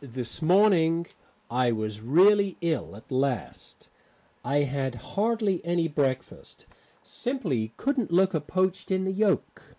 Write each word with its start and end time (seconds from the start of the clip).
This 0.00 0.40
morning 0.40 1.08
I 1.50 1.72
was 1.72 2.00
really 2.00 2.56
ill 2.62 2.96
at 2.96 3.12
last; 3.12 3.88
had 4.42 4.94
hardly 4.94 5.62
any 5.62 5.88
breakfast; 5.88 6.64
simply 7.02 7.74
couldn't 7.76 8.10
look 8.10 8.32
a 8.32 8.40
poached 8.40 8.90
in 8.90 9.04
the 9.04 9.12
yolk. 9.12 9.76